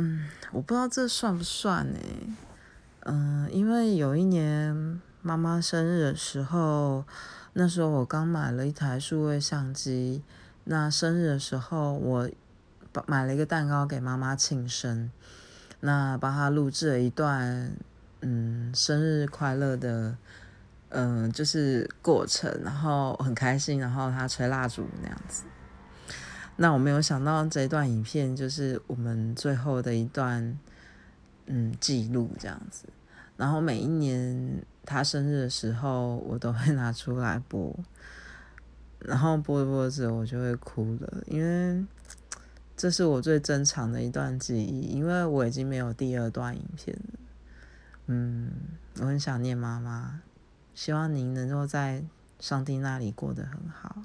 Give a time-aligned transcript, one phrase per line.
[0.00, 1.98] 嗯，我不知道这算不算呢？
[3.00, 7.04] 嗯，因为有一年妈妈生日的时候，
[7.52, 10.22] 那时候我刚买了一台数位相机，
[10.64, 12.30] 那生日的时候我
[13.06, 15.10] 买了一个蛋糕给妈妈庆生，
[15.80, 17.72] 那帮她录制了一段
[18.22, 20.16] 嗯生日快乐的
[20.88, 25.44] 嗯就是过程，然后很开心，然后她吹蜡烛那样子。
[26.56, 30.58] 那我没有想到这一段影片就是我们最后的一段，
[31.46, 32.84] 嗯，记录这样子。
[33.36, 37.74] 然后每一年他生日的时候，我都会拿出来播，
[38.98, 41.82] 然后播着播着我就会哭了，因为
[42.76, 47.18] 这是我最珍藏的一段记忆，因为我已经没有第二段影片了。
[48.08, 48.50] 嗯，
[48.98, 50.20] 我很想念妈妈，
[50.74, 52.04] 希望您能够在
[52.38, 54.02] 上帝那里过得很好。